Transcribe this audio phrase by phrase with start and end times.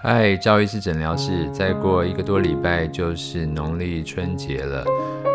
[0.00, 4.84] 嗨，赵医师诊疗室，再过一个多礼拜就是农历春节了。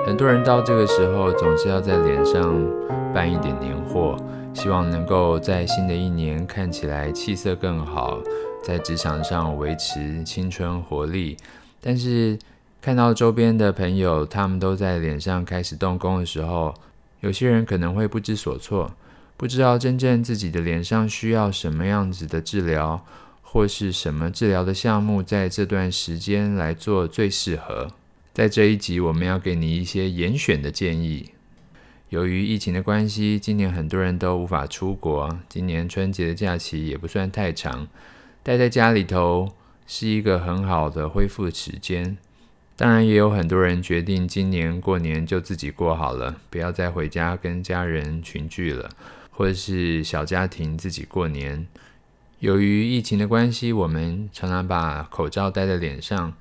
[0.08, 2.65] 很多人到这个时候总是要在脸上
[3.13, 4.15] 办一点年货，
[4.54, 8.21] 希望能够在新的一年看起来气色更好，
[8.63, 11.36] 在职场上维持青春活力。
[11.82, 12.39] 但是
[12.82, 16.73] 看到周边的朋友，他们都在脸上开始动工的时候，
[17.20, 18.93] 有些人可能会不知所措，
[19.36, 23.05] 不知道真正自己的脸上需要什么样子的治疗。
[23.54, 27.88] 或是什么治疗的项目，在这段时间来做最适合？
[28.34, 31.30] 在这一集，我们要给你一些严选的建议。
[32.09, 37.88] 由于疫情的关系，今年很多人都无法出国，今年春节的假期也不算太长，
[38.41, 39.53] 待在家里头
[39.85, 42.17] 是一个很好的恢复时间。
[42.75, 48.89] 当然，也有很多人决定今年过年就自己过好了，不要再回家跟家人群聚了，
[49.30, 51.67] 或者是小家庭自己过年。
[52.43, 56.33] 由于疫情的关系，我们常常把口罩戴在脸上，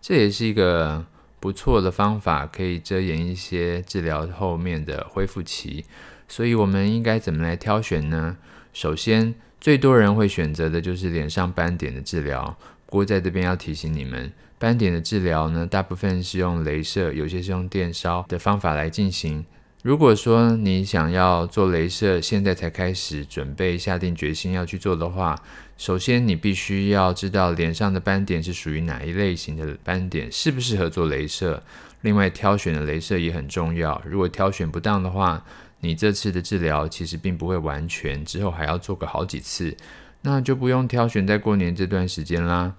[0.00, 1.04] 这也是一个
[1.38, 5.84] 不错的方法，可以遮掩一些治疗后面的恢复期。
[6.26, 8.38] 所以，我们应该怎么来挑选呢？
[8.72, 12.56] 首先，最多人会选择的就是脸上斑点的治疗。
[12.86, 19.44] 不过，在这边要提醒你们，斑点的治疗呢，大部分是用镭射，有些是用电烧的方法来进行。
[19.82, 25.34] 如果说你想要做雷射，现在才开始准备下定决心要去做的话，
[25.78, 31.62] 首先你必须要知道脸上的斑点是属于哪一类型的斑点，适不适合做雷射。
[32.02, 34.02] 另外，挑选的雷射也很重要。
[34.04, 35.42] 如果挑选不当的话，
[35.80, 39.74] 你这次的治疗其实并不会完全，之后还要做个好几次，
[40.20, 42.74] 那就不用挑选在过年这段时间啦。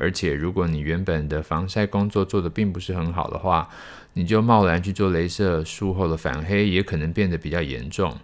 [0.00, 3.68] 而且，如果你原本的防晒工作做得并不是很好的话，
[4.14, 8.16] 你就贸然去做雷射，术后的反黑也可能变得比较严重。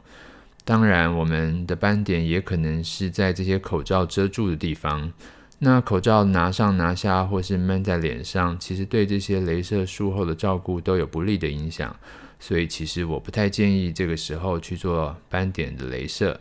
[0.65, 5.13] 当然，我们的斑点也可能是在这些口罩遮住的地方。
[5.59, 11.95] 那口罩拿上拿下，或是闷在脸上，其实对这些雷射术后的照顾都有不利的影响。
[12.41, 16.41] 所以，其实我不太建议这个时候去做斑点的雷射。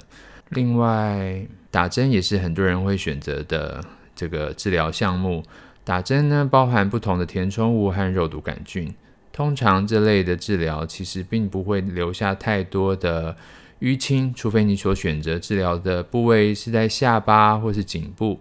[0.49, 3.83] 另外，打针也是很多人会选择的。
[4.15, 5.43] 这个治疗项目
[5.83, 8.93] 打针呢，包含不同的填充物和肉毒杆菌。
[9.31, 13.35] 通常这类的治疗其实并不会留下太多的
[13.81, 18.39] 淤青，除非你所选择治疗的部位是在下巴或是颈部，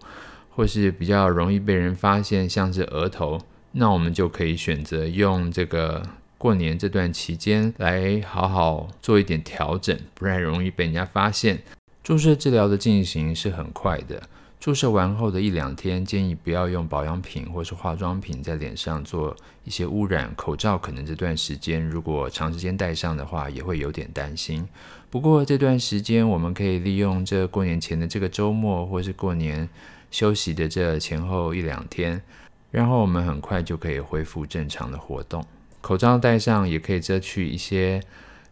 [0.50, 3.40] 或是比较容易被人发现，像是额头，
[3.72, 6.00] 那我们就可以选择用这个
[6.38, 11.60] 过年这段期间来好好做一点调整，不然容易被人家发现。
[12.04, 14.22] 注射治疗的进行是很快的。
[14.64, 20.34] 注射完后的一两天，建议不要用保养品或是化妆品在脸上做一些污染。
[20.36, 24.66] 口罩可能这段时间如果长时间戴上的话，也会有点担心。
[25.10, 29.68] 不过这段时间我们可以利用这过年前的这个周末，或是过年
[30.10, 32.22] 休息的这前后一两天，
[32.70, 35.44] 然后我们很快就可以恢复正常的活动。
[35.82, 38.02] 口罩戴上也可以遮去一些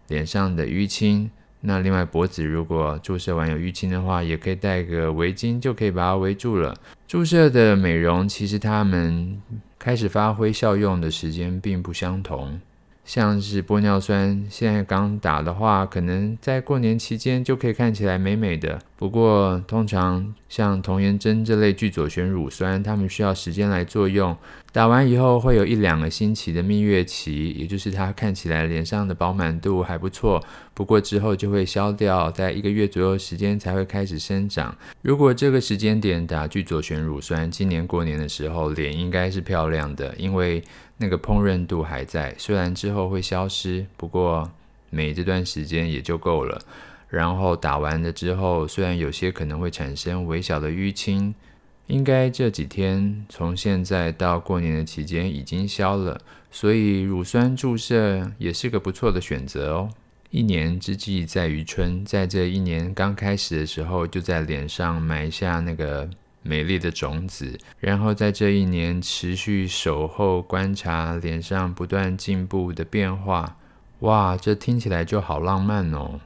[0.08, 1.30] 脸上的淤青。
[1.64, 6.76] 那另外脖子如果注射完有淤青的话，也可以戴个围巾，就可以把它围住了。
[7.06, 9.40] 注射的美容其实它们
[9.78, 12.60] 开始发挥效用的时间并不相同。
[13.04, 18.80] 像是玻尿酸，现在刚打的话，可能在过年期间就可以看起来美美的。
[19.02, 24.36] 不过，通常像童颜针这类聚左旋乳酸，它们需要时间来作用。
[24.70, 30.40] 打完以后会有一两个星期的蜜月期，也就是它看起来脸上的饱满度还不错。
[30.72, 34.72] 不过之后就会消掉，在一个月左右时间才会开始生长。
[35.00, 40.62] 如果这个时间点打聚左旋乳酸，今年过年的时候脸应该是漂亮的，因为
[40.98, 42.32] 那个膨润度还在。
[42.38, 44.48] 虽然之后会消失，不过
[44.90, 46.62] 每这段时间也就够了。
[47.12, 51.34] 然后打完了之后，虽然有些可能会产生微小的淤青，
[51.86, 56.18] 应该这几天从现在到过年的期间已经消了，
[56.50, 59.90] 所以乳酸注射也是个不错的选择哦。
[60.30, 66.08] 一年之计在于春，在这一年刚开始的时候，就在脸上埋下那个
[66.42, 73.58] 美丽的种子，然后在这一年持续守候观察脸上不断进步的变化。
[73.98, 76.18] 哇，这听起来就好浪漫哦！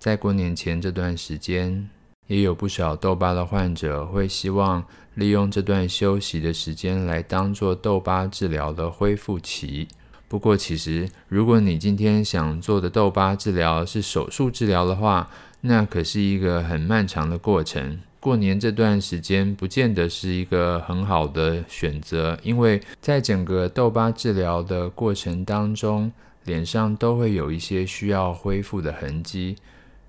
[0.00, 1.86] 在过年前这段时间，
[2.26, 4.82] 也有不少痘疤的患者会希望
[5.14, 9.86] 利用这段休息的时间来当做痘疤治疗的恢复期。
[10.26, 15.28] 不过，其实如果你今天想做的痘疤治疗是手术治疗的话，
[15.60, 18.00] 那可是一个很漫长的过程。
[18.20, 26.10] 过年这段时间不见得是一个很好的选择，因为在整个痘疤治疗的过程当中，
[26.44, 29.56] 脸上都会有一些需要恢复的痕迹。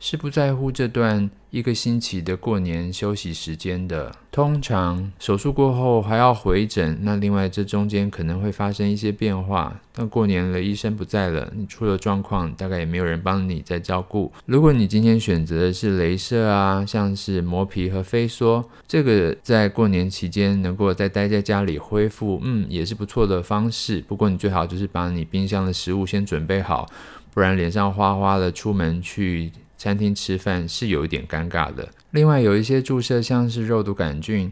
[0.04, 4.12] 是不在乎这段一个星期的过年休息时间的。
[4.32, 9.80] 通常手术过后还要回诊，那另外这中间可能会发生一些变化。
[9.98, 14.32] 那过年了，医生不在了，你出了状况，大概也没有人帮你再照顾。
[14.48, 24.02] 如果你今天选择的是镭射啊，像是磨皮和飞梭，这个在过年期间能够再待在家里恢复，嗯，也是不错的方式。
[24.08, 26.90] 不过你最好就是把你冰箱的食物先准备好，
[27.36, 29.52] 不然脸上花花的出门去。
[29.82, 31.90] 餐厅吃饭是有一点尴尬的。
[32.12, 34.52] 另外，有一些注射，像是肉毒杆菌，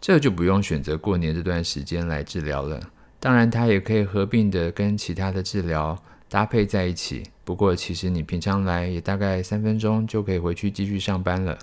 [0.00, 2.78] 这就不用选择过年这段时间来治疗了。
[3.18, 7.24] 当然，它也可以合并的跟其他的治疗搭配在一起。
[7.44, 11.58] 不过，其实你平常来也大概三分钟就可以回去继续上班了。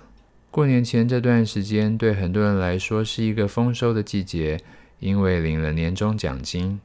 [0.50, 4.60] 过年前这段时间对很多人来说是一个丰收的季节，
[5.00, 6.78] 因为领了年终奖金。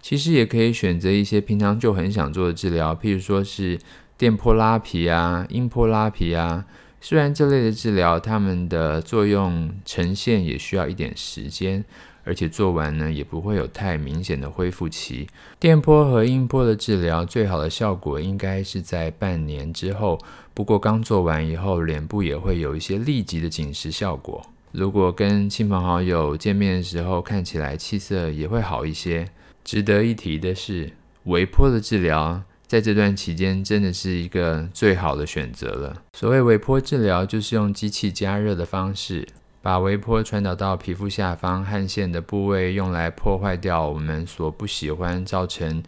[0.00, 3.78] 其实也可以选择一些平常就很想做的治疗，譬如说是。
[4.16, 6.64] 电波拉皮啊，音波拉皮啊，
[7.00, 11.84] 虽然这类的治疗，它们的作用呈现也需要一点时间，
[12.22, 15.26] 而且做完呢也不会有太明显的恢复期。
[15.58, 20.18] 电波和音波的治疗最好的效果应该是在半年之后，
[20.54, 24.40] 不过刚做完以后，脸部也会有一些立即的紧实效果。
[24.70, 29.28] 如果跟亲朋好友见面的时候，看起来气色也会好一些。
[29.64, 30.92] 值得一提的是，
[31.24, 32.42] 微波的治疗。
[32.66, 36.02] 在这段期间，真的是一个最好的选择了。
[36.14, 39.28] 所谓微波治疗，就是用机器加热的方式，
[39.60, 45.82] 把微波传导到皮肤下方汗腺的部位，用来破坏掉我们所不喜欢造成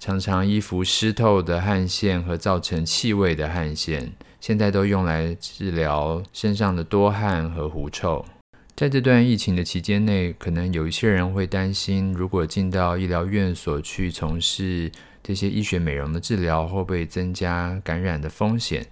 [0.00, 4.10] 常常衣服湿透的汗腺和造成气味的汗腺。
[4.40, 8.24] 现在都用来治疗身上的多汗和狐臭。
[8.74, 14.90] 在这段疫情的期间内，可能有一些人会担心，如果进到医疗院所去从事。
[15.26, 18.86] 这些医学美容的治疗会不会增加感染的风险？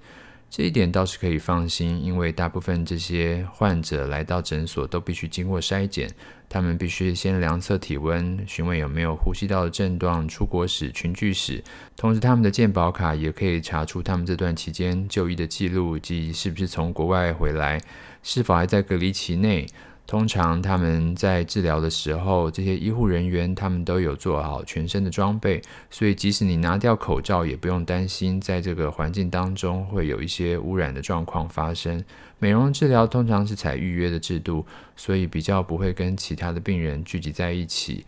[0.50, 6.10] 这一点倒是可以放心，因为大部分这些患者来到诊所都必须经过筛检，
[6.48, 11.62] 他们必须先量测体温，询问有没有呼吸道的症状、出国史、群聚史，
[11.96, 17.80] 同时他们的健保卡也可以查出他们这段期间就医的记录及是不是从国外回来，
[18.24, 19.68] 是否还在隔离期内。
[20.06, 32.04] 通常他们在治疗的时候，这些医护人员他们都有做好全身的装备，所以即使你拿掉口罩，也不用担心在这个环境当中会有一些污染的状况发生。
[32.38, 38.04] 美容治疗通常是采预约的制度，所以比较不会跟其他的病人聚集在一起。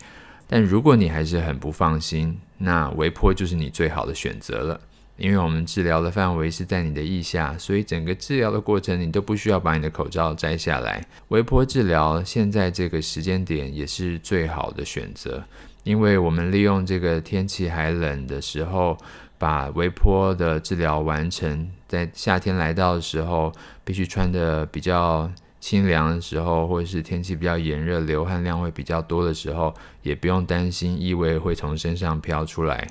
[0.47, 4.81] 但如果你还是很不放心，那微波就是你最好的选择了。
[5.17, 11.03] 因为我们治疗的范围是在你的腋下，所以整个治疗的过程你都不需要把你的口罩摘下来。
[11.29, 15.43] 微波治疗现在这个时间点也是最好的选择，
[15.85, 18.97] 因为我们利用这个天气还冷的时候，
[19.39, 21.71] 把微波的治疗完成。
[21.89, 23.53] 在夏天来到的时候，
[23.85, 25.31] 必须穿得比较
[25.61, 29.73] 清凉的时候，或者是天气比较炎热、流汗量会比较多的时候，
[30.03, 32.87] 也不用担心异味会从身上飘出来。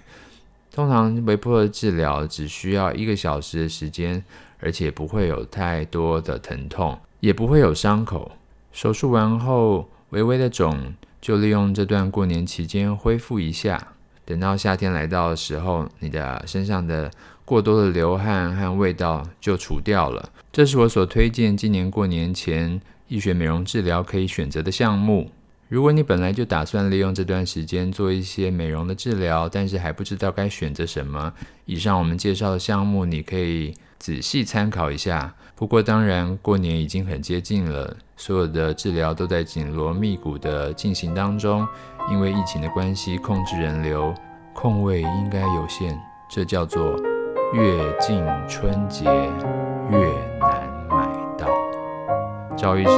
[0.75, 4.21] 通常微波的治疗只需要一个小时的时间，
[4.59, 8.33] 而且不会有太多的疼痛，也不会有伤口。
[8.73, 13.93] 手术完后，微微的肿就利用这段过年期间恢复一下。
[14.25, 17.09] 等到夏天来到的时候，你的身上的
[17.45, 20.29] 过多的流汗和味道就除掉了。
[20.51, 25.31] 这是我所推荐今年过年前医学美容治疗可以选择的项目。
[25.67, 31.33] 如果你本来就打算利用这段时间做一些美容的治疗，但是还不知道该选择什么，
[31.65, 35.33] 以上我们介绍的项目你可以仔细参考一下。
[35.55, 41.67] 不过当然，过年已经很接近了，所有的治疗都在紧锣密鼓的进行当中。
[42.11, 44.13] 因为疫情的关系，控制人流，
[44.53, 45.97] 空位应该有限，
[46.29, 46.95] 这叫做
[47.53, 49.05] 越近春节
[49.89, 49.97] 越
[50.39, 51.47] 难买到。
[52.55, 52.89] 赵医师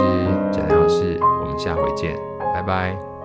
[0.52, 2.37] 诊疗室，我们下回见。
[2.58, 3.17] 拜拜。